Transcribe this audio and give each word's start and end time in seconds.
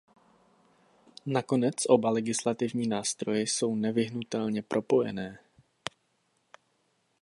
Nakonec 1.25 1.75
oba 1.89 2.09
legislativní 2.11 2.87
nástroje 2.87 3.41
jsou 3.41 3.65
spolu 3.67 3.75
nevyhnutelně 3.75 4.61
propojené. 4.61 5.39